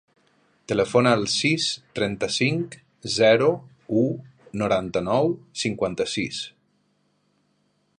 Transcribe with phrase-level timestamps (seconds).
[0.71, 1.67] Telefona al sis,
[1.99, 2.79] trenta-cinc,
[3.19, 3.51] zero,
[4.05, 4.09] u,
[4.63, 5.31] noranta-nou,
[5.67, 6.43] cinquanta-sis.